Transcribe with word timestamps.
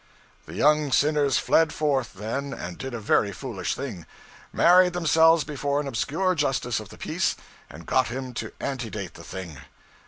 The 0.47 0.55
young 0.55 0.91
sinners 0.91 1.37
fled 1.37 1.71
forth 1.71 2.13
then, 2.13 2.53
and 2.53 2.75
did 2.75 2.95
a 2.95 2.99
very 2.99 3.31
foolish 3.31 3.75
thing: 3.75 4.07
married 4.51 4.93
themselves 4.93 5.43
before 5.43 5.79
an 5.79 5.87
obscure 5.87 6.33
Justice 6.33 6.79
of 6.79 6.89
the 6.89 6.97
Peace, 6.97 7.35
and 7.69 7.85
got 7.85 8.07
him 8.07 8.33
to 8.33 8.51
antedate 8.59 9.13
the 9.13 9.23
thing. 9.23 9.57